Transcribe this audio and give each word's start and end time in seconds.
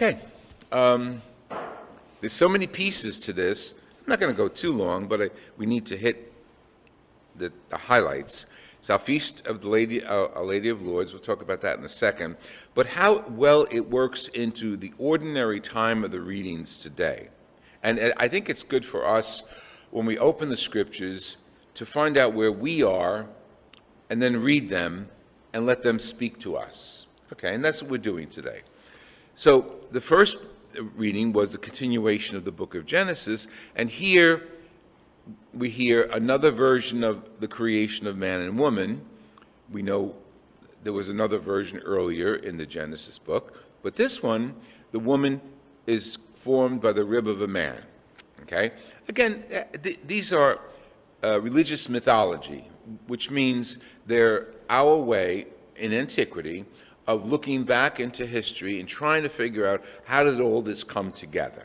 Okay. 0.00 0.16
Um, 0.70 1.20
there's 2.20 2.32
so 2.32 2.48
many 2.48 2.68
pieces 2.68 3.18
to 3.18 3.32
this. 3.32 3.74
I'm 3.98 4.04
not 4.06 4.20
going 4.20 4.32
to 4.32 4.36
go 4.36 4.46
too 4.46 4.70
long, 4.70 5.08
but 5.08 5.20
I, 5.20 5.30
we 5.56 5.66
need 5.66 5.86
to 5.86 5.96
hit 5.96 6.32
the, 7.34 7.52
the 7.70 7.76
highlights. 7.76 8.46
Feast 9.00 9.44
of 9.44 9.60
the 9.60 9.68
Lady, 9.68 10.04
uh, 10.04 10.40
Lady 10.40 10.68
of 10.68 10.82
Lourdes, 10.82 11.12
We'll 11.12 11.20
talk 11.20 11.42
about 11.42 11.62
that 11.62 11.80
in 11.80 11.84
a 11.84 11.88
second. 11.88 12.36
But 12.76 12.86
how 12.86 13.24
well 13.26 13.66
it 13.72 13.90
works 13.90 14.28
into 14.28 14.76
the 14.76 14.92
ordinary 14.98 15.58
time 15.58 16.04
of 16.04 16.12
the 16.12 16.20
readings 16.20 16.80
today. 16.80 17.30
And 17.82 17.98
uh, 17.98 18.12
I 18.18 18.28
think 18.28 18.48
it's 18.48 18.62
good 18.62 18.84
for 18.84 19.04
us 19.04 19.42
when 19.90 20.06
we 20.06 20.16
open 20.16 20.48
the 20.48 20.56
scriptures 20.56 21.38
to 21.74 21.84
find 21.84 22.16
out 22.16 22.34
where 22.34 22.52
we 22.52 22.84
are 22.84 23.26
and 24.08 24.22
then 24.22 24.36
read 24.36 24.68
them 24.68 25.08
and 25.52 25.66
let 25.66 25.82
them 25.82 25.98
speak 25.98 26.38
to 26.38 26.56
us. 26.56 27.06
Okay, 27.32 27.52
and 27.52 27.64
that's 27.64 27.82
what 27.82 27.90
we're 27.90 27.98
doing 27.98 28.28
today. 28.28 28.62
So 29.38 29.76
the 29.92 30.00
first 30.00 30.38
reading 30.96 31.32
was 31.32 31.52
the 31.52 31.58
continuation 31.58 32.36
of 32.36 32.44
the 32.44 32.50
book 32.50 32.74
of 32.74 32.84
Genesis, 32.84 33.46
and 33.76 33.88
here 33.88 34.48
we 35.54 35.70
hear 35.70 36.10
another 36.12 36.50
version 36.50 37.04
of 37.04 37.38
the 37.38 37.46
creation 37.46 38.08
of 38.08 38.18
man 38.18 38.40
and 38.40 38.58
woman. 38.58 39.00
We 39.70 39.80
know 39.80 40.16
there 40.82 40.92
was 40.92 41.08
another 41.08 41.38
version 41.38 41.78
earlier 41.84 42.34
in 42.34 42.56
the 42.56 42.66
Genesis 42.66 43.16
book, 43.16 43.62
but 43.84 43.94
this 43.94 44.24
one, 44.24 44.56
the 44.90 44.98
woman 44.98 45.40
is 45.86 46.18
formed 46.34 46.80
by 46.80 46.90
the 46.90 47.04
rib 47.04 47.28
of 47.28 47.40
a 47.40 47.46
man. 47.46 47.80
Okay? 48.42 48.72
Again, 49.06 49.44
uh, 49.54 49.78
th- 49.80 50.00
these 50.04 50.32
are 50.32 50.58
uh, 51.22 51.40
religious 51.40 51.88
mythology, 51.88 52.66
which 53.06 53.30
means 53.30 53.78
they're 54.04 54.48
our 54.68 54.96
way 54.96 55.46
in 55.76 55.92
antiquity 55.92 56.64
of 57.08 57.26
looking 57.26 57.64
back 57.64 57.98
into 57.98 58.26
history 58.26 58.78
and 58.78 58.88
trying 58.88 59.22
to 59.22 59.30
figure 59.30 59.66
out 59.66 59.82
how 60.04 60.22
did 60.22 60.40
all 60.40 60.60
this 60.60 60.84
come 60.84 61.10
together? 61.10 61.64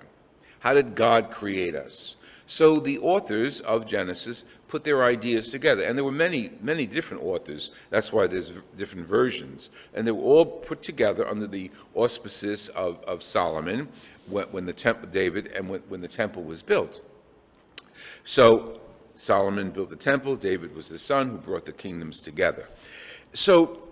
How 0.61 0.73
did 0.73 0.95
God 0.95 1.29
create 1.29 1.75
us? 1.75 2.15
So 2.47 2.79
the 2.79 2.97
authors 2.99 3.59
of 3.59 3.85
Genesis 3.85 4.45
put 4.69 4.85
their 4.85 5.03
ideas 5.03 5.49
together, 5.49 5.83
and 5.83 5.97
there 5.97 6.05
were 6.05 6.11
many, 6.11 6.51
many 6.61 6.85
different 6.85 7.23
authors. 7.23 7.71
That's 7.89 8.13
why 8.13 8.27
there's 8.27 8.53
different 8.77 9.05
versions, 9.05 9.69
and 9.93 10.07
they 10.07 10.11
were 10.11 10.23
all 10.23 10.45
put 10.45 10.81
together 10.81 11.27
under 11.27 11.47
the 11.47 11.69
auspices 11.93 12.69
of, 12.69 13.03
of 13.03 13.21
Solomon 13.21 13.89
when, 14.27 14.45
when 14.45 14.65
the 14.65 14.73
temple, 14.73 15.09
David, 15.09 15.47
and 15.47 15.67
when, 15.67 15.81
when 15.89 16.01
the 16.01 16.07
temple 16.07 16.43
was 16.43 16.61
built. 16.61 17.01
So 18.23 18.79
Solomon 19.15 19.71
built 19.71 19.89
the 19.89 19.97
temple. 19.97 20.37
David 20.37 20.73
was 20.73 20.87
the 20.87 20.97
son 20.97 21.29
who 21.29 21.37
brought 21.37 21.65
the 21.65 21.73
kingdoms 21.73 22.21
together. 22.21 22.67
So 23.33 23.82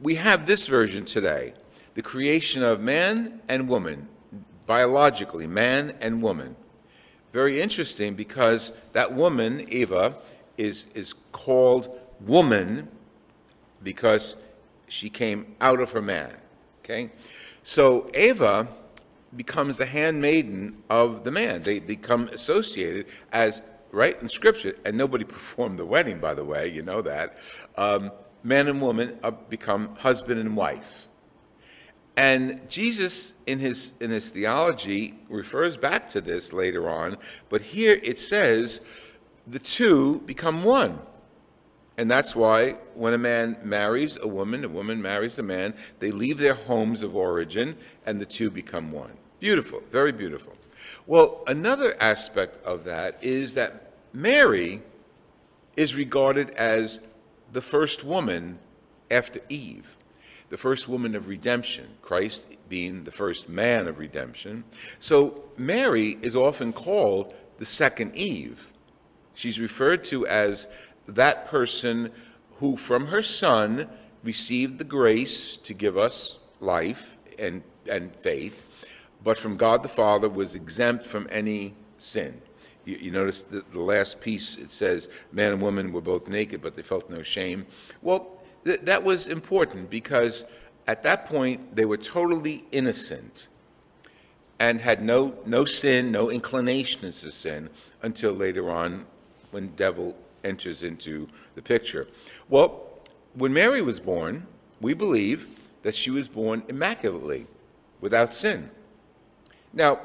we 0.00 0.16
have 0.16 0.46
this 0.46 0.66
version 0.66 1.04
today 1.04 1.54
the 1.94 2.02
creation 2.02 2.62
of 2.62 2.78
man 2.78 3.40
and 3.48 3.66
woman, 3.68 4.06
biologically, 4.66 5.46
man 5.46 5.94
and 6.02 6.20
woman. 6.20 6.54
Very 7.32 7.60
interesting 7.60 8.14
because 8.14 8.72
that 8.92 9.14
woman, 9.14 9.64
Eva, 9.70 10.18
is, 10.58 10.86
is 10.94 11.14
called 11.32 11.88
woman 12.20 12.88
because 13.82 14.36
she 14.88 15.08
came 15.08 15.56
out 15.58 15.80
of 15.80 15.92
her 15.92 16.02
man. 16.02 16.34
Okay? 16.84 17.10
So 17.62 18.10
Eva 18.14 18.68
becomes 19.34 19.78
the 19.78 19.86
handmaiden 19.86 20.82
of 20.90 21.24
the 21.24 21.30
man. 21.30 21.62
They 21.62 21.80
become 21.80 22.28
associated 22.28 23.06
as, 23.32 23.62
right, 23.90 24.20
in 24.20 24.28
Scripture, 24.28 24.76
and 24.84 24.98
nobody 24.98 25.24
performed 25.36 25.78
the 25.78 25.86
wedding, 25.86 26.18
by 26.18 26.34
the 26.34 26.44
way, 26.44 26.68
you 26.68 26.82
know 26.82 27.00
that. 27.00 27.38
Um, 27.78 28.12
man 28.46 28.68
and 28.68 28.80
woman 28.80 29.18
uh, 29.24 29.32
become 29.32 29.96
husband 29.96 30.38
and 30.38 30.56
wife. 30.56 31.08
And 32.16 32.66
Jesus, 32.70 33.34
in 33.46 33.58
his, 33.58 33.92
in 34.00 34.10
his 34.10 34.30
theology, 34.30 35.14
refers 35.28 35.76
back 35.76 36.08
to 36.10 36.20
this 36.20 36.52
later 36.52 36.88
on, 36.88 37.18
but 37.48 37.60
here 37.60 38.00
it 38.02 38.18
says 38.18 38.80
the 39.48 39.58
two 39.58 40.20
become 40.20 40.62
one. 40.62 41.00
And 41.98 42.08
that's 42.10 42.36
why 42.36 42.72
when 42.94 43.14
a 43.14 43.18
man 43.18 43.56
marries 43.64 44.16
a 44.22 44.28
woman, 44.28 44.64
a 44.64 44.68
woman 44.68 45.02
marries 45.02 45.38
a 45.40 45.42
man, 45.42 45.74
they 45.98 46.12
leave 46.12 46.38
their 46.38 46.54
homes 46.54 47.02
of 47.02 47.16
origin 47.16 47.76
and 48.06 48.20
the 48.20 48.26
two 48.26 48.50
become 48.50 48.92
one. 48.92 49.12
Beautiful, 49.40 49.82
very 49.90 50.12
beautiful. 50.12 50.52
Well, 51.06 51.42
another 51.48 51.96
aspect 52.00 52.64
of 52.64 52.84
that 52.84 53.18
is 53.22 53.54
that 53.54 53.92
Mary 54.12 54.82
is 55.76 55.94
regarded 55.94 56.50
as 56.50 57.00
the 57.52 57.60
first 57.60 58.04
woman 58.04 58.58
after 59.10 59.40
Eve, 59.48 59.96
the 60.48 60.56
first 60.56 60.88
woman 60.88 61.14
of 61.14 61.28
redemption, 61.28 61.86
Christ 62.02 62.46
being 62.68 63.04
the 63.04 63.12
first 63.12 63.48
man 63.48 63.88
of 63.88 63.98
redemption. 63.98 64.64
So 65.00 65.44
Mary 65.56 66.18
is 66.22 66.36
often 66.36 66.72
called 66.72 67.34
the 67.58 67.64
second 67.64 68.16
Eve. 68.16 68.68
She's 69.34 69.60
referred 69.60 70.04
to 70.04 70.26
as 70.26 70.66
that 71.06 71.46
person 71.46 72.10
who, 72.58 72.76
from 72.76 73.06
her 73.06 73.22
son, 73.22 73.88
received 74.22 74.78
the 74.78 74.84
grace 74.84 75.56
to 75.58 75.74
give 75.74 75.96
us 75.96 76.38
life 76.60 77.18
and, 77.38 77.62
and 77.88 78.14
faith, 78.16 78.68
but 79.22 79.38
from 79.38 79.56
God 79.56 79.82
the 79.82 79.88
Father 79.88 80.28
was 80.28 80.54
exempt 80.54 81.04
from 81.04 81.26
any 81.30 81.74
sin. 81.98 82.40
You, 82.86 82.96
you 82.96 83.10
notice 83.10 83.42
the, 83.42 83.62
the 83.72 83.80
last 83.80 84.22
piece, 84.22 84.56
it 84.56 84.70
says, 84.70 85.10
man 85.32 85.52
and 85.52 85.60
woman 85.60 85.92
were 85.92 86.00
both 86.00 86.28
naked, 86.28 86.62
but 86.62 86.74
they 86.74 86.82
felt 86.82 87.10
no 87.10 87.22
shame. 87.22 87.66
Well, 88.00 88.40
th- 88.64 88.80
that 88.82 89.04
was 89.04 89.26
important 89.26 89.90
because 89.90 90.46
at 90.86 91.02
that 91.02 91.26
point 91.26 91.76
they 91.76 91.84
were 91.84 91.98
totally 91.98 92.64
innocent 92.72 93.48
and 94.58 94.80
had 94.80 95.02
no, 95.02 95.34
no 95.44 95.66
sin, 95.66 96.10
no 96.10 96.30
inclinations 96.30 97.20
to 97.20 97.30
sin 97.30 97.68
until 98.02 98.32
later 98.32 98.70
on 98.70 99.04
when 99.50 99.74
devil 99.76 100.16
enters 100.44 100.82
into 100.82 101.28
the 101.54 101.62
picture. 101.62 102.06
Well, 102.48 102.84
when 103.34 103.52
Mary 103.52 103.82
was 103.82 104.00
born, 104.00 104.46
we 104.80 104.94
believe 104.94 105.60
that 105.82 105.94
she 105.94 106.10
was 106.10 106.28
born 106.28 106.62
immaculately, 106.68 107.46
without 108.00 108.32
sin. 108.32 108.70
Now, 109.72 110.00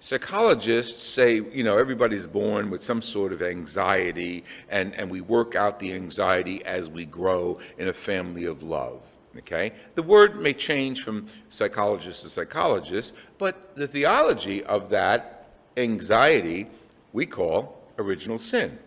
Psychologists 0.00 1.04
say, 1.04 1.34
you 1.52 1.64
know, 1.64 1.76
everybody's 1.76 2.26
born 2.26 2.70
with 2.70 2.82
some 2.82 3.02
sort 3.02 3.32
of 3.32 3.42
anxiety, 3.42 4.44
and, 4.68 4.94
and 4.94 5.10
we 5.10 5.20
work 5.20 5.56
out 5.56 5.80
the 5.80 5.92
anxiety 5.92 6.64
as 6.64 6.88
we 6.88 7.04
grow 7.04 7.58
in 7.78 7.88
a 7.88 7.92
family 7.92 8.44
of 8.44 8.62
love. 8.62 9.00
Okay? 9.38 9.72
The 9.96 10.02
word 10.02 10.40
may 10.40 10.52
change 10.52 11.02
from 11.02 11.26
psychologist 11.50 12.22
to 12.22 12.28
psychologist, 12.28 13.14
but 13.38 13.74
the 13.74 13.88
theology 13.88 14.62
of 14.64 14.90
that 14.90 15.48
anxiety 15.76 16.68
we 17.12 17.26
call 17.26 17.82
original 17.98 18.38
sin. 18.38 18.78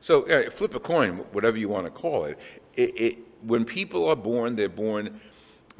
So 0.00 0.22
uh, 0.28 0.50
flip 0.50 0.74
a 0.74 0.80
coin, 0.80 1.24
whatever 1.32 1.56
you 1.56 1.68
want 1.68 1.86
to 1.86 1.90
call 1.90 2.26
it. 2.26 2.38
It, 2.74 3.00
it. 3.00 3.18
When 3.42 3.64
people 3.64 4.08
are 4.08 4.16
born, 4.16 4.56
they're 4.56 4.68
born 4.68 5.20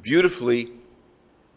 beautifully, 0.03 0.73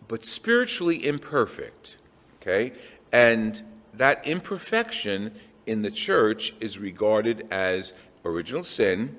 but 0.07 0.23
spiritually 0.23 1.05
imperfect. 1.05 1.97
Okay? 2.41 2.73
And 3.11 3.61
that 3.93 4.25
imperfection 4.27 5.33
in 5.65 5.81
the 5.81 5.91
church 5.91 6.53
is 6.59 6.77
regarded 6.77 7.47
as 7.51 7.93
original 8.25 8.63
sin, 8.63 9.17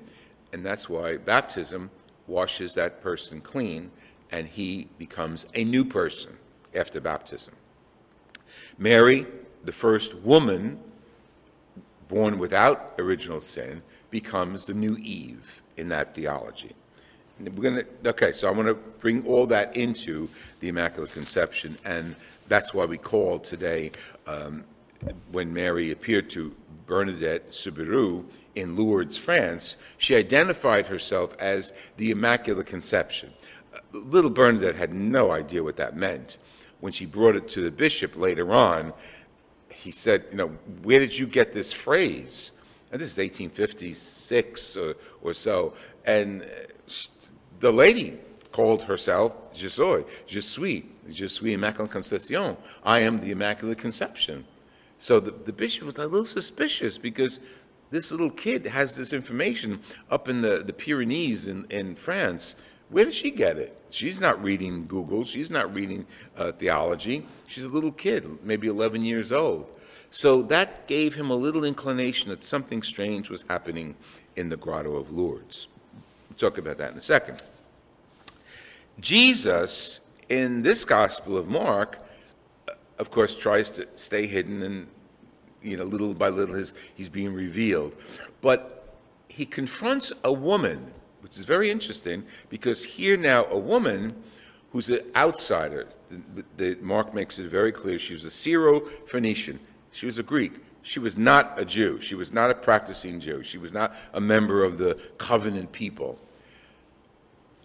and 0.53 0.65
that's 0.65 0.89
why 0.89 1.17
baptism 1.17 1.89
washes 2.27 2.73
that 2.75 3.01
person 3.01 3.41
clean 3.41 3.91
and 4.31 4.47
he 4.47 4.87
becomes 4.97 5.45
a 5.55 5.63
new 5.63 5.83
person 5.83 6.37
after 6.75 7.01
baptism. 7.01 7.53
Mary, 8.77 9.25
the 9.63 9.71
first 9.71 10.15
woman 10.15 10.79
born 12.07 12.37
without 12.39 12.93
original 12.99 13.41
sin, 13.41 13.81
becomes 14.09 14.65
the 14.65 14.73
new 14.73 14.97
Eve 14.97 15.61
in 15.77 15.89
that 15.89 16.13
theology. 16.15 16.71
we're 17.39 17.63
gonna, 17.63 17.83
okay, 18.05 18.31
so 18.31 18.47
I 18.47 18.51
want 18.51 18.67
to 18.67 18.73
bring 18.73 19.25
all 19.25 19.45
that 19.47 19.75
into 19.75 20.27
the 20.59 20.69
Immaculate 20.69 21.11
Conception, 21.11 21.77
and 21.85 22.15
that's 22.49 22.73
why 22.73 22.85
we 22.85 22.97
called 22.97 23.43
today, 23.43 23.91
um, 24.27 24.65
when 25.31 25.53
Mary 25.53 25.91
appeared 25.91 26.29
to 26.31 26.53
Bernadette 26.85 27.53
Soubirous 27.53 28.25
in 28.55 28.75
Lourdes, 28.75 29.15
France, 29.15 29.75
she 29.97 30.15
identified 30.15 30.87
herself 30.87 31.35
as 31.39 31.71
the 31.97 32.11
Immaculate 32.11 32.65
Conception. 32.65 33.31
Uh, 33.73 33.79
little 33.93 34.31
Bernadette 34.31 34.75
had 34.75 34.93
no 34.93 35.31
idea 35.31 35.63
what 35.63 35.77
that 35.77 35.95
meant. 35.95 36.37
When 36.79 36.91
she 36.91 37.05
brought 37.05 37.35
it 37.35 37.47
to 37.49 37.61
the 37.61 37.71
bishop 37.71 38.17
later 38.17 38.53
on, 38.53 38.93
he 39.71 39.91
said, 39.91 40.25
You 40.31 40.37
know, 40.37 40.47
where 40.81 40.99
did 40.99 41.17
you 41.17 41.27
get 41.27 41.53
this 41.53 41.71
phrase? 41.71 42.51
And 42.91 42.99
this 42.99 43.11
is 43.11 43.17
1856 43.17 44.77
or, 44.77 44.95
or 45.21 45.33
so. 45.33 45.73
And 46.05 46.41
uh, 46.41 46.45
the 47.59 47.71
lady 47.71 48.17
called 48.59 48.81
herself 48.81 49.31
Je 49.55 49.69
suis, 49.69 50.03
Je 50.27 50.41
suis, 50.41 50.83
Je 51.09 51.27
suis 51.27 51.53
Immaculate 51.53 51.89
Conception. 51.89 52.57
I 52.83 52.99
am 52.99 53.17
the 53.19 53.31
Immaculate 53.31 53.77
Conception. 53.77 54.43
So 54.99 55.21
the, 55.21 55.31
the 55.31 55.53
bishop 55.53 55.85
was 55.85 55.95
a 55.95 56.05
little 56.05 56.25
suspicious 56.25 56.97
because 56.97 57.39
this 57.89 58.11
little 58.11 58.29
kid 58.29 58.65
has 58.65 58.95
this 58.95 59.13
information 59.13 59.79
up 60.11 60.27
in 60.27 60.41
the, 60.41 60.61
the 60.61 60.73
Pyrenees 60.73 61.47
in, 61.47 61.67
in 61.69 61.95
France. 61.95 62.55
Where 62.89 63.05
did 63.05 63.13
she 63.13 63.31
get 63.31 63.57
it? 63.57 63.79
She's 63.91 64.19
not 64.19 64.43
reading 64.43 64.87
Google. 64.87 65.23
She's 65.23 65.49
not 65.49 65.73
reading 65.73 66.05
uh, 66.35 66.51
theology. 66.51 67.25
She's 67.47 67.63
a 67.63 67.69
little 67.69 67.93
kid, 67.93 68.27
maybe 68.43 68.67
11 68.67 69.05
years 69.05 69.31
old. 69.31 69.69
So 70.11 70.41
that 70.43 70.85
gave 70.85 71.15
him 71.15 71.29
a 71.31 71.35
little 71.35 71.63
inclination 71.63 72.29
that 72.29 72.43
something 72.43 72.83
strange 72.83 73.29
was 73.29 73.43
happening 73.43 73.95
in 74.35 74.49
the 74.49 74.57
Grotto 74.57 74.97
of 74.97 75.13
Lourdes. 75.13 75.69
We'll 76.29 76.37
talk 76.37 76.57
about 76.57 76.77
that 76.79 76.91
in 76.91 76.97
a 76.97 77.01
second. 77.01 77.41
Jesus, 78.99 80.01
in 80.27 80.61
this 80.61 80.85
Gospel 80.85 81.37
of 81.37 81.47
Mark, 81.47 81.99
uh, 82.67 82.73
of 82.97 83.11
course, 83.11 83.35
tries 83.35 83.69
to 83.71 83.87
stay 83.95 84.27
hidden 84.27 84.61
and, 84.61 84.87
you 85.61 85.77
know, 85.77 85.85
little 85.85 86.13
by 86.13 86.29
little 86.29 86.55
his, 86.55 86.73
he's 86.95 87.09
being 87.09 87.33
revealed. 87.33 87.95
But 88.41 88.95
he 89.27 89.45
confronts 89.45 90.11
a 90.23 90.33
woman, 90.33 90.91
which 91.21 91.37
is 91.37 91.45
very 91.45 91.71
interesting 91.71 92.25
because 92.49 92.83
here 92.83 93.17
now 93.17 93.45
a 93.45 93.57
woman 93.57 94.13
who's 94.71 94.89
an 94.89 95.01
outsider. 95.15 95.87
The, 96.09 96.45
the, 96.57 96.77
Mark 96.81 97.13
makes 97.13 97.39
it 97.39 97.49
very 97.49 97.71
clear 97.71 97.97
she 97.97 98.13
was 98.13 98.25
a 98.25 98.31
Syro-Phoenician. 98.31 99.59
She 99.91 100.05
was 100.05 100.19
a 100.19 100.23
Greek. 100.23 100.53
She 100.81 100.99
was 100.99 101.17
not 101.17 101.59
a 101.59 101.65
Jew. 101.65 101.99
She 101.99 102.15
was 102.15 102.31
not 102.31 102.49
a 102.49 102.55
practicing 102.55 103.19
Jew. 103.19 103.43
She 103.43 103.57
was 103.57 103.73
not 103.73 103.93
a 104.13 104.21
member 104.21 104.63
of 104.63 104.77
the 104.77 104.99
covenant 105.17 105.71
people. 105.71 106.19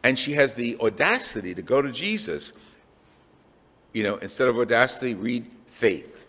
And 0.05 0.17
she 0.17 0.35
has 0.35 0.55
the 0.55 0.79
audacity 0.79 1.55
to 1.55 1.63
go 1.63 1.83
to 1.83 1.91
Jesus 1.91 2.53
you 3.95 4.03
know, 4.03 4.17
instead 4.17 4.49
of 4.49 4.59
audacity, 4.59 5.15
read 5.15 5.47
faith. 5.67 6.27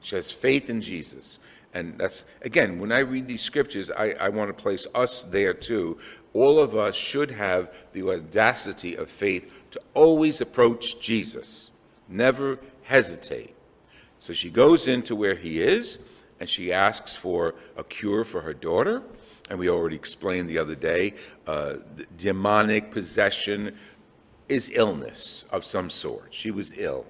She 0.00 0.14
has 0.14 0.30
faith 0.30 0.70
in 0.70 0.80
Jesus. 0.80 1.40
And 1.74 1.98
that's, 1.98 2.24
again, 2.42 2.78
when 2.78 2.92
I 2.92 3.00
read 3.00 3.26
these 3.26 3.40
scriptures, 3.40 3.90
I, 3.90 4.14
I 4.20 4.28
want 4.28 4.56
to 4.56 4.62
place 4.62 4.86
us 4.94 5.24
there 5.24 5.54
too. 5.54 5.98
All 6.34 6.60
of 6.60 6.76
us 6.76 6.94
should 6.94 7.30
have 7.30 7.72
the 7.92 8.08
audacity 8.08 8.96
of 8.96 9.10
faith 9.10 9.52
to 9.72 9.80
always 9.94 10.40
approach 10.40 11.00
Jesus, 11.00 11.72
never 12.06 12.58
hesitate. 12.82 13.54
So 14.18 14.32
she 14.32 14.50
goes 14.50 14.86
into 14.86 15.16
where 15.16 15.34
he 15.34 15.60
is 15.60 15.98
and 16.38 16.48
she 16.48 16.72
asks 16.72 17.16
for 17.16 17.54
a 17.76 17.84
cure 17.84 18.24
for 18.24 18.42
her 18.42 18.54
daughter. 18.54 19.02
And 19.50 19.58
we 19.58 19.68
already 19.68 19.96
explained 19.96 20.48
the 20.48 20.58
other 20.58 20.74
day 20.74 21.14
uh, 21.46 21.76
demonic 22.16 22.90
possession, 22.90 23.74
is 24.48 24.70
illness 24.74 25.44
of 25.50 25.64
some 25.64 25.90
sort. 25.90 26.28
She 26.30 26.50
was 26.50 26.72
ill. 26.76 27.06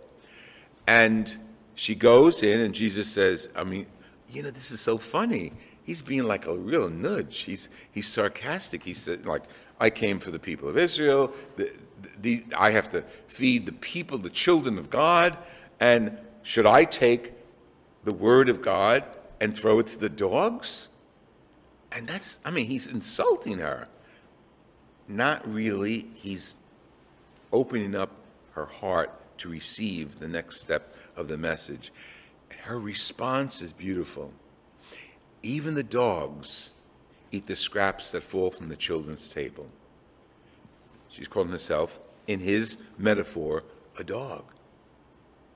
And 0.87 1.37
she 1.75 1.95
goes 1.95 2.43
in, 2.43 2.61
and 2.61 2.75
Jesus 2.75 3.09
says, 3.09 3.49
I 3.55 3.65
mean, 3.65 3.87
you 4.31 4.43
know, 4.43 4.51
this 4.51 4.71
is 4.71 4.81
so 4.81 4.99
funny. 4.99 5.53
He's 5.85 6.03
being 6.03 6.25
like 6.25 6.47
a 6.47 6.57
real 6.57 6.91
nudge. 6.91 7.39
He's, 7.39 7.69
he's 7.93 8.09
sarcastic. 8.09 8.83
He 8.83 8.95
said, 8.95 9.25
like, 9.25 9.43
I 9.81 9.91
came 9.91 10.19
for 10.19 10.31
the 10.31 10.39
people 10.39 10.69
of 10.69 10.77
Israel. 10.77 11.33
The, 11.57 11.73
the, 12.21 12.45
I 12.57 12.71
have 12.73 12.91
to 12.91 13.03
feed 13.29 13.67
the 13.67 13.73
people, 13.73 14.19
the 14.19 14.31
children 14.31 14.79
of 14.79 14.91
God. 14.91 15.39
And 15.81 16.19
should 16.43 16.67
I 16.67 16.85
take 16.85 17.33
the 18.05 18.13
word 18.13 18.49
of 18.49 18.61
God 18.61 19.05
and 19.41 19.57
throw 19.57 19.79
it 19.79 19.87
to 19.89 19.99
the 19.99 20.09
dogs? 20.09 20.89
And 21.93 22.07
that's, 22.07 22.39
I 22.45 22.51
mean, 22.51 22.67
he's 22.67 22.87
insulting 22.87 23.59
her. 23.59 23.89
Not 25.07 25.51
really. 25.53 26.07
He's 26.15 26.57
opening 27.53 27.95
up 27.95 28.11
her 28.53 28.67
heart 28.67 29.11
to 29.39 29.49
receive 29.49 30.19
the 30.19 30.29
next 30.29 30.61
step 30.61 30.95
of 31.17 31.29
the 31.29 31.39
message. 31.39 31.93
And 32.51 32.61
her 32.61 32.79
response 32.79 33.63
is 33.63 33.73
beautiful. 33.73 34.33
Even 35.43 35.75
the 35.75 35.83
dogs 35.83 36.71
eat 37.31 37.47
the 37.47 37.57
scraps 37.57 38.11
that 38.11 38.25
fall 38.25 38.51
from 38.51 38.69
the 38.69 38.77
children's 38.77 39.29
table. 39.29 39.69
She's 41.09 41.29
calling 41.29 41.51
herself, 41.51 41.99
in 42.27 42.41
his 42.41 42.77
metaphor, 42.99 43.65
a 43.99 44.05
dog. 44.05 44.45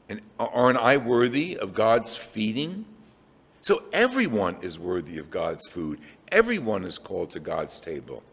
And 0.08 0.20
aren't 0.38 0.78
I 0.78 0.96
worthy 0.96 1.56
of 1.56 1.74
God's 1.74 2.16
feeding? 2.16 2.86
So 3.62 3.84
everyone 3.92 4.56
is 4.60 4.76
worthy 4.76 5.18
of 5.18 5.30
God's 5.30 5.66
food. 5.66 6.00
Everyone 6.32 6.82
is 6.82 6.98
called 6.98 7.30
to 7.30 7.40
God's 7.40 7.78
table. 7.78 8.24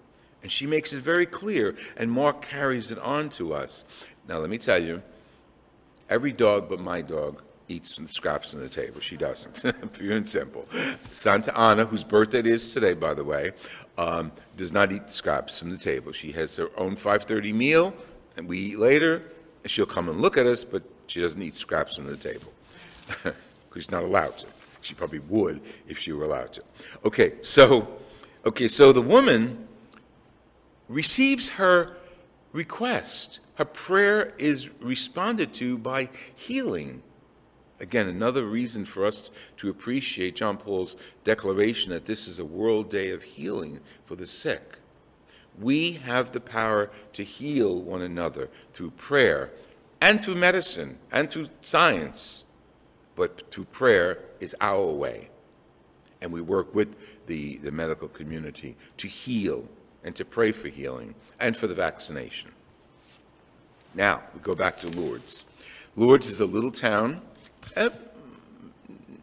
And 0.42 0.52
she 0.52 0.66
makes 0.66 0.92
it 0.92 1.02
very 1.02 1.28
clear, 1.28 1.76
and 1.98 2.12
Mark 2.12 2.42
carries 2.42 2.92
it 2.92 2.98
on 2.98 3.30
to 3.32 3.54
us. 3.54 3.86
Now, 4.28 4.40
let 4.40 4.50
me 4.50 4.58
tell 4.58 4.82
you, 4.82 5.04
every 6.10 6.32
dog 6.32 6.68
but 6.68 6.80
my 6.80 7.02
dog 7.02 7.44
eats 7.68 7.94
from 7.94 8.06
the 8.06 8.12
scraps 8.12 8.56
on 8.56 8.62
the 8.62 8.70
table. 8.70 9.02
She 9.02 9.18
doesn't. 9.18 9.64
Pure 9.94 10.18
and 10.18 10.28
simple. 10.28 10.68
Santa 11.12 11.56
Ana, 11.56 11.86
whose 11.86 12.04
birthday 12.04 12.40
it 12.40 12.48
is 12.48 12.74
today, 12.74 12.94
by 12.96 13.14
the 13.14 13.24
way, 13.24 13.52
um, 14.00 14.32
does 14.58 14.72
not 14.72 14.92
eat 14.92 15.06
the 15.06 15.14
scraps 15.14 15.60
from 15.60 15.70
the 15.70 15.78
table. 15.78 16.12
She 16.12 16.32
has 16.32 16.56
her 16.56 16.72
own 16.76 16.96
5.30 16.96 17.54
meal, 17.54 17.94
and 18.36 18.48
we 18.48 18.58
eat 18.58 18.80
later. 18.80 19.22
She'll 19.68 19.86
come 19.86 20.10
and 20.10 20.20
look 20.20 20.38
at 20.38 20.48
us, 20.48 20.64
but 20.64 20.82
she 21.06 21.22
doesn't 21.22 21.42
eat 21.42 21.54
scraps 21.54 21.98
from 21.98 22.08
the 22.08 22.18
table 22.18 22.52
because 23.24 23.36
she's 23.76 23.92
not 23.92 24.04
allowed 24.04 24.36
to. 24.40 24.48
She 24.82 24.94
probably 24.94 25.20
would 25.20 25.62
if 25.88 25.98
she 25.98 26.12
were 26.12 26.24
allowed 26.24 26.54
to. 26.54 26.64
Okay, 27.06 27.34
so, 27.42 27.88
okay, 28.46 28.68
so 28.68 28.92
the 28.92 29.02
woman 29.02 29.68
receives 30.88 31.50
her 31.50 31.98
request. 32.52 33.40
Her 33.56 33.66
prayer 33.66 34.34
is 34.38 34.70
responded 34.80 35.54
to 35.56 35.78
by 35.78 36.10
healing. 36.36 37.04
Again, 37.80 38.08
another 38.08 38.46
reason 38.46 38.86
for 38.86 39.06
us 39.06 39.32
to 39.58 39.70
appreciate 39.70 40.36
John 40.36 40.58
Paul's 40.58 40.96
declaration 41.24 41.92
that 41.92 42.06
this 42.06 42.28
is 42.28 42.40
a 42.40 42.46
world 42.46 42.90
day 42.90 43.12
of 43.12 43.24
healing 43.24 43.80
for 44.06 44.16
the 44.16 44.26
sick. 44.26 44.78
We 45.60 45.94
have 45.94 46.32
the 46.32 46.42
power 46.42 46.90
to 47.14 47.24
heal 47.24 47.82
one 47.82 48.02
another 48.02 48.50
through 48.74 48.92
prayer 48.92 49.52
and 50.02 50.24
through 50.24 50.36
medicine 50.36 50.98
and 51.12 51.30
through 51.30 51.50
science, 51.62 52.44
but 53.20 53.52
through 53.52 53.66
prayer 53.66 54.18
is 54.40 54.56
our 54.62 54.86
way. 54.86 55.30
And 56.22 56.32
we 56.32 56.40
work 56.40 56.74
with 56.74 56.96
the, 57.28 57.58
the 57.58 57.72
medical 57.72 58.08
community 58.08 58.78
to 58.96 59.08
heal 59.08 59.68
and 60.06 60.16
to 60.16 60.24
pray 60.24 60.54
for 60.54 60.70
healing 60.70 61.16
and 61.38 61.56
for 61.56 61.68
the 61.68 61.76
vaccination. 61.76 62.50
Now, 63.94 64.24
we 64.34 64.40
go 64.40 64.56
back 64.56 64.80
to 64.80 64.88
Lourdes. 64.88 65.44
Lourdes 65.98 66.30
is 66.30 66.40
a 66.40 66.46
little 66.46 66.72
town, 66.72 67.22
uh, 67.76 67.90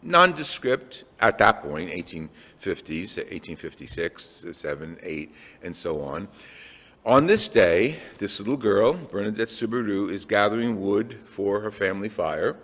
nondescript 0.03 1.05
at 1.19 1.39
that 1.39 1.63
point, 1.63 1.91
1850s, 1.91 3.17
1856, 3.17 4.45
7, 4.53 4.99
8, 5.03 5.35
and 5.63 5.75
so 5.75 6.03
on. 6.03 6.29
On 7.07 7.25
this 7.25 7.49
day, 7.49 7.97
this 8.19 8.41
little 8.41 8.59
girl, 8.59 8.93
Bernadette 8.93 9.49
Soubirous, 9.49 10.11
is 10.11 10.27
gathering 10.27 10.83
wood 10.83 11.19
for 11.25 11.61
her 11.61 11.71
family 11.71 12.11
fire. 12.11 12.57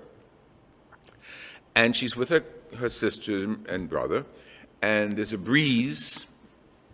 And 1.75 1.97
she's 1.97 2.17
with 2.17 2.29
her, 2.29 2.45
her 2.79 2.89
sister 2.89 3.57
and 3.69 3.89
brother. 3.89 4.25
And 4.83 5.13
there's 5.13 5.33
a 5.33 5.39
breeze 5.39 6.27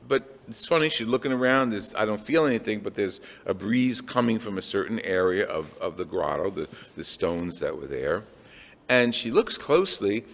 but 0.09 0.39
it's 0.49 0.65
funny, 0.65 0.89
she's 0.89 1.07
looking 1.07 1.33
around, 1.33 1.71
there's, 1.71 1.95
I 1.95 2.07
don't 2.07 2.21
feel 2.21 2.47
anything, 2.47 2.81
but 2.81 2.95
there's 2.95 3.21
a 3.45 3.53
breeze 3.53 4.01
coming 4.01 4.39
from 4.39 4.57
a 4.57 4.63
certain 4.63 4.99
area 5.01 5.45
of, 5.47 5.77
of 5.79 5.99
the 5.99 6.05
grotto, 6.05 6.51
the, 6.51 6.67
the 6.97 7.05
stones 7.05 7.61
that 7.61 7.77
were 7.77 7.87
there. 7.87 8.25
And 8.89 9.15
she 9.15 9.31
looks 9.31 9.59
closely, 9.59 10.25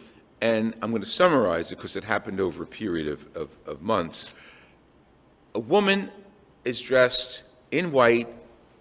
and 0.41 0.75
I'm 0.81 0.91
going 0.91 1.03
to 1.03 1.09
summarize 1.09 1.73
it 1.73 1.77
because 1.77 1.97
it 1.97 2.05
happened 2.05 2.41
over 2.41 2.63
a 2.63 2.67
period 2.67 3.09
of, 3.09 3.37
of, 3.37 3.51
of 3.67 3.83
months. 3.83 4.31
A 5.57 5.61
woman 5.61 6.11
is 6.65 6.81
dressed 6.81 7.43
in 7.73 7.91
white 7.91 8.29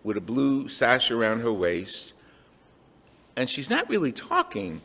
with 0.04 0.16
a 0.18 0.22
blue 0.22 0.70
sash 0.70 1.10
around 1.10 1.40
her 1.40 1.52
waist, 1.52 2.14
and 3.36 3.50
she's 3.50 3.70
not 3.70 3.90
really 3.90 4.12
talking, 4.12 4.80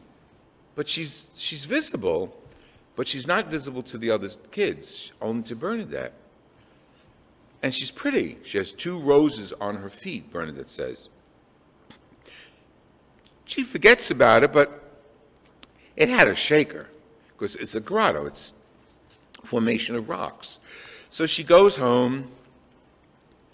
but 0.78 0.88
she's, 0.88 1.32
she's 1.37 1.64
visible 1.64 2.38
but 2.99 3.06
she's 3.06 3.28
not 3.28 3.47
visible 3.47 3.80
to 3.85 3.97
the 3.97 4.11
other 4.11 4.28
kids, 4.50 5.12
only 5.23 5.44
to 5.44 5.54
Bernadette. 5.54 6.14
And 7.62 7.73
she's 7.73 7.92
pretty. 7.92 8.38
She 8.42 8.58
has 8.58 8.73
two 8.73 8.99
roses 8.99 9.52
on 9.61 9.76
her 9.76 9.88
feet, 9.88 10.32
Bernadette 10.32 10.68
says. 10.68 11.08
She 13.44 13.62
forgets 13.62 14.11
about 14.11 14.42
it, 14.42 14.52
but 14.52 14.82
it 15.94 16.08
had 16.08 16.26
a 16.26 16.35
shaker 16.35 16.88
because 17.28 17.54
it's 17.54 17.76
a 17.76 17.80
grotto, 17.80 18.26
it's 18.26 18.52
formation 19.44 19.94
of 19.94 20.08
rocks. 20.08 20.58
So 21.11 21.25
she 21.25 21.44
goes 21.44 21.76
home, 21.76 22.32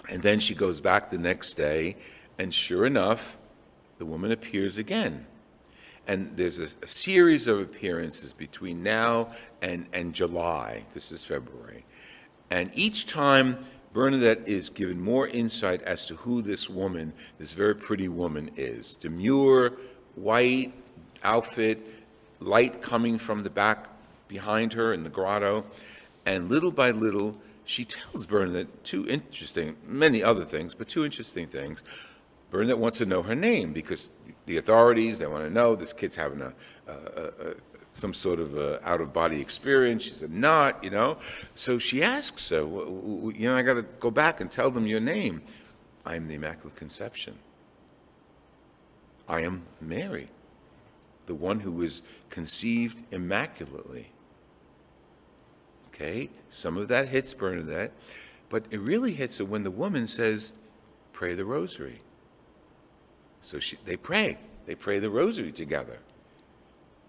and 0.09 0.23
then 0.23 0.41
she 0.41 0.55
goes 0.55 0.81
back 0.81 1.11
the 1.11 1.19
next 1.19 1.53
day, 1.53 1.97
and 2.39 2.53
sure 2.55 2.87
enough, 2.87 3.37
the 3.99 4.07
woman 4.07 4.33
appears 4.33 4.79
again. 4.79 5.27
And 6.07 6.37
there's 6.37 6.59
a, 6.59 6.69
a 6.83 6.87
series 6.87 7.47
of 7.47 7.61
appearances 7.61 8.33
between 8.33 8.83
now 8.83 9.33
and, 9.63 9.87
and 9.93 10.13
July. 10.13 10.85
This 10.93 11.13
is 11.13 11.25
February. 11.25 11.85
And 12.51 12.71
each 12.75 13.07
time, 13.07 13.65
Bernadette 13.93 14.47
is 14.47 14.71
given 14.71 15.01
more 15.01 15.29
insight 15.29 15.81
as 15.83 16.07
to 16.07 16.17
who 16.17 16.43
this 16.43 16.69
woman, 16.69 17.13
this 17.39 17.53
very 17.53 17.75
pretty 17.75 18.09
woman, 18.09 18.51
is. 18.57 18.97
Demure, 18.97 19.73
white 20.17 20.73
outfit, 21.23 21.87
light 22.41 22.83
coming 22.83 23.19
from 23.19 23.43
the 23.43 23.51
back 23.51 23.89
behind 24.29 24.73
her 24.73 24.93
in 24.93 25.05
the 25.05 25.11
grotto. 25.11 25.65
And 26.27 26.51
little 26.51 26.73
by 26.73 26.91
little, 26.91 27.37
she 27.65 27.85
tells 27.85 28.27
Bernadette 28.27 28.85
two 28.85 29.07
interesting, 29.09 29.77
many 29.87 30.23
other 30.23 30.45
things, 30.45 30.75
but 30.75 30.89
two 30.89 31.05
interesting 31.05 31.47
things. 31.47 31.83
Bernadette 32.55 32.79
wants 32.79 32.99
to 32.99 33.05
know 33.05 33.21
her 33.21 33.35
name 33.35 33.73
because 33.73 34.13
the 34.47 34.59
authorities, 34.59 35.19
they 35.19 35.27
want 35.27 35.43
to 35.43 35.51
know 35.51 35.75
this 35.75 35.93
kid's 35.93 36.15
having 36.15 36.41
a, 36.41 36.53
a, 36.87 36.93
a 36.93 37.55
some 37.95 38.15
sort 38.15 38.39
of 38.39 38.57
out 38.85 39.01
of 39.01 39.13
body 39.13 39.41
experience. 39.41 40.05
She 40.05 40.13
said, 40.13 40.31
not, 40.31 40.85
you 40.85 40.91
know. 40.91 41.17
So 41.57 41.79
she 41.79 42.05
asks 42.05 42.51
her, 42.51 42.59
you 42.61 43.35
know, 43.41 43.57
I 43.57 43.63
got 43.63 43.75
to 43.75 43.83
go 43.83 44.09
back 44.09 44.41
and 44.41 44.49
tell 44.53 44.71
them 44.71 44.87
your 44.87 45.01
name. 45.01 45.43
I 46.07 46.15
am 46.15 46.29
the 46.29 46.35
Immaculate 46.35 46.77
Conception. 46.77 47.35
I 49.29 49.41
am 49.41 49.65
Mary, 49.81 50.29
the 51.27 51.35
one 51.35 51.59
who 51.59 51.73
was 51.73 52.03
conceived 52.31 53.03
immaculately. 53.11 54.13
Okay, 55.89 56.31
some 56.51 56.77
of 56.77 56.87
that 56.87 57.09
hits 57.09 57.35
Bernadette, 57.35 57.91
but 58.49 58.65
it 58.71 58.79
really 58.79 59.13
hits 59.13 59.39
her 59.39 59.45
when 59.45 59.65
the 59.65 59.73
woman 59.73 60.07
says, 60.07 60.53
pray 61.13 61.35
the 61.35 61.45
rosary. 61.45 61.99
So 63.45 63.59
she, 63.59 63.77
they 63.85 63.99
pray. 63.99 64.39
They 64.65 64.75
pray 64.75 64.99
the 65.01 65.11
rosary 65.11 65.53
together. 65.53 65.99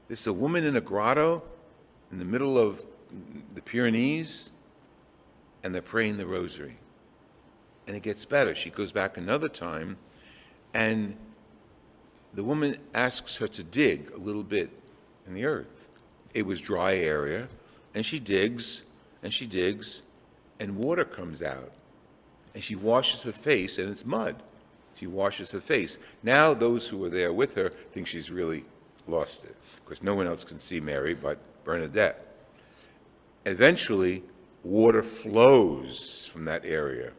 This 0.10 0.20
is 0.20 0.28
a 0.28 0.34
woman 0.34 0.66
in 0.66 0.76
a 0.76 0.82
grotto 0.82 1.42
in 2.12 2.20
the 2.20 2.26
middle 2.26 2.58
of 2.58 2.82
the 3.54 3.62
Pyrenees, 3.62 4.50
and 5.64 5.74
they're 5.74 5.82
praying 5.82 6.18
the 6.18 6.26
rosary. 6.26 6.76
And 7.88 7.96
it 7.96 8.04
gets 8.04 8.26
better. 8.26 8.54
She 8.54 8.70
goes 8.70 8.92
back 8.92 9.16
another 9.16 9.48
time, 9.48 9.96
and 10.74 11.16
the 12.34 12.44
woman 12.44 12.80
asks 12.94 13.38
her 13.38 13.48
to 13.48 13.64
dig 13.64 14.12
a 14.12 14.18
little 14.18 14.44
bit 14.44 14.70
in 15.26 15.36
the 15.36 15.46
earth. 15.46 15.88
It 16.34 16.46
was 16.46 16.60
dry 16.60 16.98
area, 16.98 17.48
and 17.94 18.06
she 18.06 18.20
digs, 18.20 18.84
and 19.24 19.34
she 19.34 19.46
digs, 19.46 20.02
and 20.60 20.76
water 20.76 21.06
comes 21.06 21.42
out. 21.42 21.72
And 22.54 22.62
she 22.62 22.76
washes 22.76 23.24
her 23.24 23.32
face, 23.32 23.78
and 23.78 23.90
it's 23.90 24.06
mud. 24.06 24.44
She 24.96 25.08
washes 25.08 25.52
her 25.52 25.62
face. 25.62 25.98
Now, 26.24 26.54
those 26.54 26.88
who 26.88 26.98
were 26.98 27.10
there 27.10 27.34
with 27.34 27.56
her 27.56 27.70
think 27.92 28.08
she's 28.08 28.32
really 28.32 28.66
lost 29.08 29.44
it, 29.44 29.56
because 29.84 30.02
no 30.02 30.16
one 30.16 30.28
else 30.28 30.44
can 30.44 30.58
see 30.58 30.80
Mary 30.80 31.14
but 31.14 31.38
Bernadette. 31.64 32.22
Eventually, 33.46 34.24
water 34.64 35.04
flows 35.04 36.26
from 36.32 36.46
that 36.46 36.66
area, 36.66 37.12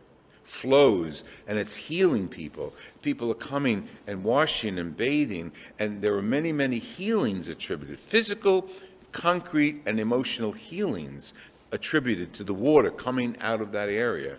flows, 0.42 1.22
and 1.46 1.58
it's 1.58 1.76
healing 1.76 2.28
people. 2.28 2.74
People 3.02 3.30
are 3.30 3.34
coming 3.34 3.88
and 4.06 4.24
washing 4.24 4.78
and 4.78 4.96
bathing, 4.96 5.52
and 5.78 6.02
there 6.02 6.14
are 6.16 6.22
many, 6.22 6.52
many 6.52 6.78
healings 6.78 7.48
attributed 7.48 8.00
physical, 8.00 8.68
concrete, 9.12 9.82
and 9.86 10.00
emotional 10.00 10.52
healings 10.52 11.32
attributed 11.72 12.32
to 12.32 12.44
the 12.44 12.54
water 12.54 12.90
coming 12.90 13.36
out 13.40 13.60
of 13.60 13.72
that 13.72 13.88
area. 13.88 14.36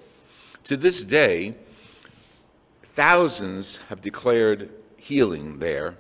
To 0.65 0.75
this 0.75 1.03
day, 1.03 1.55
thousands 2.97 3.77
have 3.89 4.01
declared 4.01 4.69
healing 4.97 5.59
there 5.59 5.95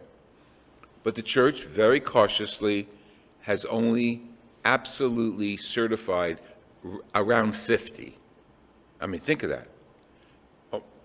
but 1.07 1.15
the 1.15 1.21
church, 1.21 1.63
very 1.63 2.01
cautiously, 2.01 2.89
has 3.43 3.63
only 3.63 4.23
absolutely 4.65 5.55
certified 5.55 6.41
around 7.15 7.55
50. 7.55 8.17
I 8.99 9.07
mean, 9.07 9.21
think 9.21 9.41
of 9.43 9.49
that. 9.49 9.69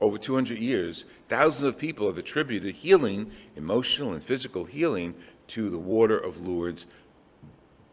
Over 0.01 0.19
200 0.19 0.59
years, 0.59 1.05
thousands 1.29 1.63
of 1.73 1.79
people 1.79 2.09
have 2.09 2.19
attributed 2.19 2.75
healing, 2.75 3.31
emotional 3.55 4.13
and 4.13 4.21
physical 4.21 4.65
healing, 4.65 5.15
to 5.47 5.71
the 5.71 5.79
water 5.79 6.19
of 6.19 6.45
Lourdes. 6.45 6.87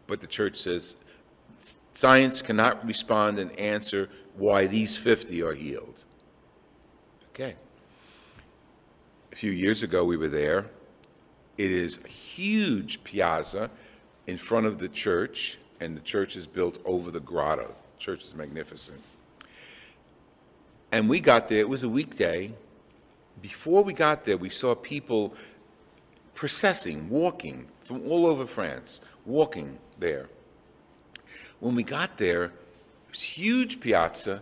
But 0.08 0.20
the 0.20 0.26
church 0.26 0.56
says 0.56 0.96
science 1.94 2.42
cannot 2.42 2.84
respond 2.84 3.38
and 3.38 3.56
answer 3.56 4.08
why 4.34 4.66
these 4.66 4.96
50 4.96 5.40
are 5.44 5.54
healed. 5.54 6.02
Okay. 7.28 7.54
A 9.32 9.36
few 9.36 9.52
years 9.52 9.82
ago, 9.82 10.04
we 10.04 10.16
were 10.16 10.28
there 10.28 10.66
it 11.60 11.70
is 11.70 11.98
a 12.02 12.08
huge 12.08 13.04
piazza 13.04 13.68
in 14.26 14.38
front 14.38 14.64
of 14.64 14.78
the 14.78 14.88
church, 14.88 15.58
and 15.78 15.94
the 15.94 16.00
church 16.00 16.34
is 16.34 16.46
built 16.46 16.78
over 16.86 17.10
the 17.10 17.20
grotto. 17.20 17.74
The 17.98 17.98
church 18.02 18.24
is 18.24 18.34
magnificent. 18.34 18.98
And 20.90 21.06
we 21.06 21.20
got 21.20 21.48
there, 21.48 21.58
it 21.58 21.68
was 21.68 21.82
a 21.82 21.88
weekday. 21.88 22.52
Before 23.42 23.84
we 23.84 23.92
got 23.92 24.24
there, 24.24 24.38
we 24.38 24.48
saw 24.48 24.74
people 24.74 25.34
processing, 26.34 27.10
walking 27.10 27.66
from 27.84 28.10
all 28.10 28.24
over 28.24 28.46
France, 28.46 29.02
walking 29.26 29.76
there. 29.98 30.30
When 31.58 31.74
we 31.74 31.82
got 31.82 32.16
there, 32.16 32.44
it 32.44 32.52
was 33.10 33.20
huge 33.20 33.80
piazza, 33.80 34.40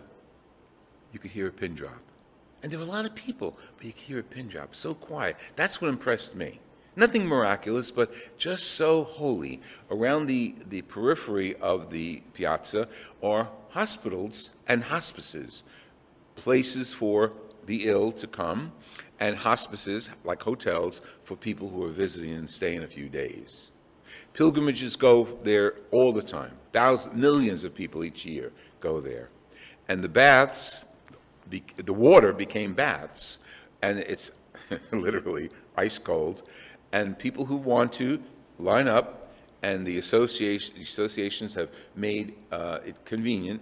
you 1.11 1.19
could 1.19 1.31
hear 1.31 1.47
a 1.47 1.51
pin 1.51 1.75
drop. 1.75 1.99
And 2.61 2.71
there 2.71 2.79
were 2.79 2.85
a 2.85 2.89
lot 2.89 3.05
of 3.05 3.15
people, 3.15 3.57
but 3.77 3.85
you 3.85 3.93
could 3.93 4.01
hear 4.01 4.19
a 4.19 4.23
pin 4.23 4.49
drop, 4.49 4.75
so 4.75 4.93
quiet. 4.93 5.37
That's 5.55 5.81
what 5.81 5.89
impressed 5.89 6.35
me. 6.35 6.59
Nothing 6.95 7.25
miraculous, 7.25 7.91
but 7.91 8.11
just 8.37 8.71
so 8.71 9.03
holy. 9.03 9.61
Around 9.89 10.25
the, 10.25 10.55
the 10.67 10.81
periphery 10.81 11.55
of 11.55 11.91
the 11.91 12.21
piazza 12.33 12.89
are 13.23 13.49
hospitals 13.69 14.49
and 14.67 14.83
hospices, 14.83 15.63
places 16.35 16.91
for 16.91 17.31
the 17.65 17.87
ill 17.87 18.11
to 18.13 18.27
come, 18.27 18.73
and 19.19 19.37
hospices, 19.37 20.09
like 20.23 20.43
hotels, 20.43 21.01
for 21.23 21.35
people 21.35 21.69
who 21.69 21.83
are 21.85 21.91
visiting 21.91 22.33
and 22.33 22.49
staying 22.49 22.83
a 22.83 22.87
few 22.87 23.07
days. 23.07 23.69
Pilgrimages 24.33 24.95
go 24.95 25.25
there 25.43 25.75
all 25.91 26.11
the 26.11 26.21
time. 26.21 26.51
Thousands, 26.73 27.15
millions 27.15 27.63
of 27.63 27.75
people 27.75 28.03
each 28.03 28.25
year 28.25 28.51
go 28.79 28.99
there. 28.99 29.29
And 29.87 30.03
the 30.03 30.09
baths, 30.09 30.85
the, 31.49 31.63
the 31.77 31.93
water 31.93 32.33
became 32.33 32.73
baths, 32.73 33.39
and 33.81 33.99
it's 33.99 34.31
literally 34.91 35.49
ice 35.77 35.97
cold 35.97 36.43
and 36.91 37.17
people 37.17 37.45
who 37.45 37.57
want 37.57 37.93
to 37.93 38.21
line 38.57 38.87
up, 38.87 39.31
and 39.61 39.85
the 39.85 39.97
association, 39.97 40.75
associations 40.81 41.53
have 41.53 41.69
made 41.95 42.33
uh, 42.51 42.79
it 42.85 42.95
convenient. 43.05 43.61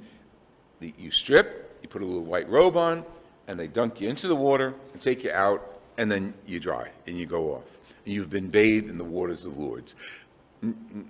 The, 0.80 0.94
you 0.98 1.12
strip, 1.12 1.78
you 1.82 1.90
put 1.90 2.02
a 2.02 2.06
little 2.06 2.24
white 2.24 2.50
robe 2.50 2.78
on, 2.78 3.04
and 3.48 3.60
they 3.60 3.68
dunk 3.68 4.00
you 4.02 4.10
into 4.10 4.28
the 4.28 4.36
water 4.36 4.74
and 4.94 5.02
take 5.02 5.24
you 5.24 5.32
out, 5.32 5.80
and 5.98 6.12
then 6.12 6.34
you 6.46 6.60
dry 6.60 6.90
and 7.08 7.18
you 7.18 7.26
go 7.26 7.56
off. 7.56 7.80
And 8.06 8.14
you've 8.14 8.30
been 8.30 8.50
bathed 8.50 8.90
in 8.90 8.98
the 8.98 9.04
waters 9.04 9.46
of 9.46 9.58
Lourdes. 9.58 9.96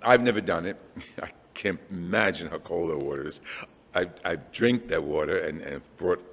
I've 0.02 0.22
never 0.22 0.40
done 0.40 0.66
it. 0.66 0.76
I 1.22 1.30
can't 1.54 1.80
imagine 1.90 2.48
how 2.48 2.58
cold 2.58 2.90
that 2.90 3.04
water 3.04 3.26
is. 3.26 3.40
I, 3.94 4.08
I 4.24 4.36
drink 4.36 4.88
that 4.88 5.02
water 5.02 5.38
and, 5.38 5.60
and 5.60 5.82
brought 5.96 6.24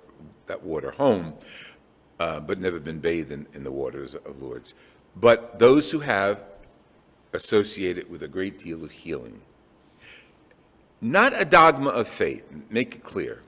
that 0.48 0.64
water 0.64 0.92
home, 0.92 1.34
uh, 2.20 2.40
but 2.40 2.60
never 2.60 2.80
been 2.80 3.00
bathed 3.00 3.32
in, 3.32 3.48
in 3.54 3.64
the 3.64 3.72
waters 3.72 4.16
of 4.16 4.42
Lourdes 4.42 4.74
but 5.16 5.60
those 5.60 5.92
who 5.92 6.00
have 6.00 6.42
associated 7.34 8.10
with 8.10 8.24
a 8.24 8.28
great 8.28 8.60
deal 8.60 8.84
of 8.84 8.92
healing. 8.92 9.42
Not 11.02 11.40
a 11.40 11.46
dogma 11.46 11.90
of 11.90 12.08
faith, 12.08 12.46
make 12.70 12.96
it 12.96 13.04
clear. 13.04 13.42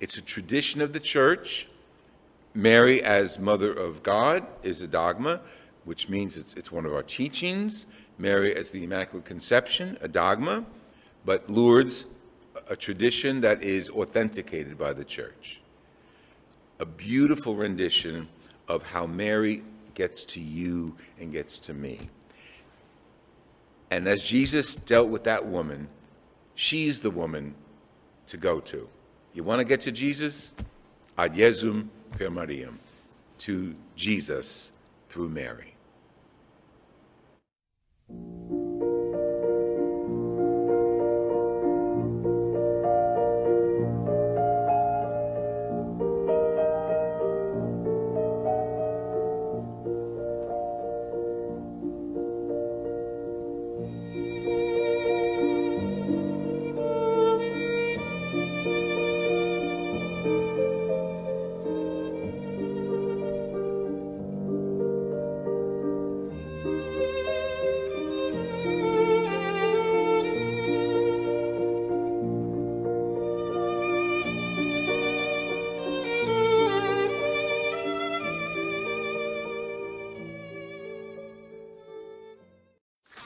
It's 0.00 0.16
a 0.16 0.22
tradition 0.22 0.80
of 0.80 0.92
the 0.92 1.00
church. 1.00 1.68
Mary, 2.54 3.02
as 3.02 3.38
Mother 3.38 3.72
of 3.72 4.02
God, 4.02 4.46
is 4.62 4.82
a 4.82 4.86
dogma, 4.86 5.40
which 5.84 6.08
means 6.08 6.36
it's, 6.36 6.54
it's 6.54 6.72
one 6.72 6.86
of 6.86 6.92
our 6.92 7.02
teachings. 7.02 7.86
Mary, 8.18 8.54
as 8.54 8.70
the 8.70 8.84
Immaculate 8.84 9.24
Conception, 9.24 9.96
a 10.00 10.08
dogma. 10.08 10.64
But 11.24 11.48
Lourdes, 11.48 12.06
a 12.68 12.76
tradition 12.76 13.40
that 13.42 13.62
is 13.62 13.90
authenticated 13.90 14.78
by 14.78 14.92
the 14.92 15.04
church. 15.04 15.60
A 16.80 16.86
beautiful 16.86 17.56
rendition 17.56 18.28
of 18.68 18.82
how 18.82 19.06
Mary 19.06 19.62
gets 19.94 20.24
to 20.24 20.40
you 20.40 20.94
and 21.18 21.32
gets 21.32 21.58
to 21.58 21.74
me. 21.74 22.08
And 23.90 24.06
as 24.06 24.22
Jesus 24.22 24.76
dealt 24.76 25.08
with 25.08 25.24
that 25.24 25.46
woman, 25.46 25.88
she's 26.54 27.00
the 27.00 27.10
woman 27.10 27.54
to 28.28 28.36
go 28.36 28.60
to. 28.60 28.88
You 29.32 29.42
want 29.42 29.60
to 29.60 29.64
get 29.64 29.80
to 29.82 29.92
Jesus? 29.92 30.52
ad 31.16 31.34
Jesum 31.34 31.88
per 32.12 32.30
Mariam, 32.30 32.78
to 33.38 33.74
Jesus 33.96 34.70
through 35.08 35.28
Mary. 35.28 35.74